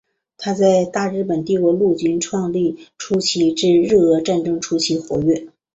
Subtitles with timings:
[0.35, 5.47] 他在大日本帝国陆军创立初期至日俄战争期间活跃。